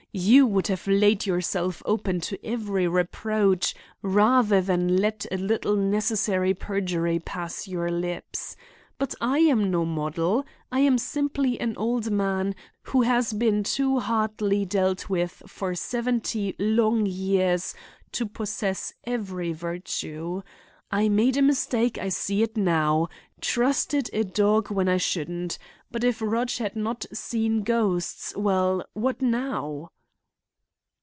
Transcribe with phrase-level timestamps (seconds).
[0.13, 6.53] You would have laid yourselves open to every reproach rather than let a little necessary
[6.53, 8.57] perjury pass your lips.
[8.97, 10.45] But I am no model.
[10.69, 16.57] I am simply an old man who has been too hardly dealt with for seventy
[16.59, 17.73] long years
[18.11, 20.41] to possess every virtue.
[20.91, 26.75] I made a mistake—I see it now—trusted a dog when I shouldn't—but if Rudge had
[26.75, 29.87] not seen ghosts—well, what now?"